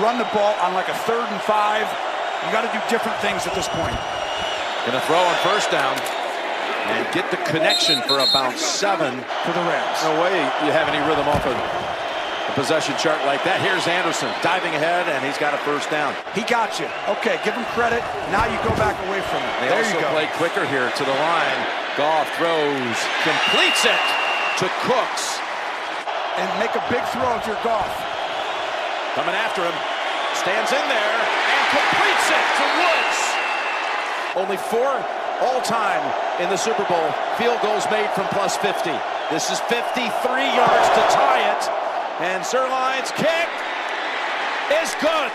run 0.00 0.18
the 0.18 0.28
ball 0.32 0.56
on 0.64 0.74
like 0.74 0.88
a 0.88 0.98
third 1.04 1.28
and 1.28 1.40
five. 1.44 1.84
You 2.44 2.52
got 2.52 2.64
to 2.64 2.72
do 2.72 2.80
different 2.88 3.16
things 3.20 3.46
at 3.46 3.54
this 3.54 3.68
point. 3.68 3.96
Gonna 4.88 5.04
throw 5.04 5.20
on 5.20 5.36
first 5.44 5.70
down 5.70 5.92
and 6.88 7.04
get 7.12 7.28
the 7.30 7.36
connection 7.44 8.00
for 8.08 8.24
about 8.24 8.56
seven. 8.56 9.12
For 9.44 9.52
the 9.52 9.60
Rams. 9.68 9.98
No 10.08 10.16
way 10.24 10.32
you 10.64 10.72
have 10.72 10.88
any 10.88 10.98
rhythm 11.04 11.28
off 11.28 11.44
of 11.44 11.52
a 11.52 12.52
possession 12.56 12.96
chart 12.96 13.20
like 13.28 13.44
that. 13.44 13.60
Here's 13.60 13.84
Anderson 13.86 14.32
diving 14.40 14.72
ahead, 14.72 15.06
and 15.06 15.20
he's 15.20 15.36
got 15.36 15.52
a 15.52 15.60
first 15.68 15.92
down. 15.92 16.16
He 16.32 16.42
got 16.48 16.80
you. 16.80 16.88
Okay, 17.20 17.36
give 17.44 17.52
him 17.54 17.68
credit. 17.76 18.00
Now 18.32 18.48
you 18.48 18.56
go 18.64 18.72
back 18.80 18.96
away 19.06 19.20
from 19.28 19.44
him. 19.44 19.52
They 19.60 19.68
there 19.68 19.84
also 19.84 19.94
you 19.94 20.02
go. 20.02 20.10
play 20.16 20.26
quicker 20.40 20.64
here 20.64 20.88
to 20.88 21.04
the 21.04 21.16
line. 21.20 21.60
Goff 22.00 22.26
throws, 22.40 22.96
completes 23.22 23.84
it 23.84 24.04
to 24.64 24.66
Cooks. 24.88 25.38
And 26.40 26.48
make 26.56 26.72
a 26.72 26.82
big 26.88 27.04
throw 27.12 27.36
if 27.36 27.44
you're 27.44 27.60
Goff. 27.62 28.09
Coming 29.14 29.34
after 29.34 29.66
him, 29.66 29.74
stands 30.38 30.70
in 30.70 30.84
there 30.86 31.16
and 31.18 31.62
completes 31.74 32.26
it 32.30 32.46
to 32.62 32.64
Woods. 32.78 33.18
Only 34.38 34.56
four 34.70 35.02
all-time 35.42 36.02
in 36.38 36.48
the 36.48 36.56
Super 36.56 36.84
Bowl 36.84 37.10
field 37.34 37.60
goals 37.60 37.90
made 37.90 38.08
from 38.14 38.28
plus 38.30 38.56
50. 38.58 38.94
This 39.30 39.50
is 39.50 39.58
53 39.66 40.06
yards 40.54 40.88
to 40.94 41.02
tie 41.10 41.42
it. 41.42 41.62
And 42.22 42.44
Zuerlein's 42.44 43.10
kick 43.18 43.50
is 44.78 44.94
good. 45.02 45.32